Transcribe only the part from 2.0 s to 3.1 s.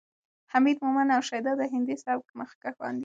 سبک مخکښان دي.